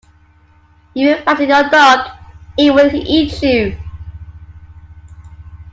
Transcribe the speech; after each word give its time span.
If 0.95 0.95
you 0.95 1.15
fatten 1.23 1.47
your 1.47 1.69
dog, 1.69 2.09
it 2.57 2.73
will 2.73 2.89
eat 2.91 3.39
you. 3.43 3.77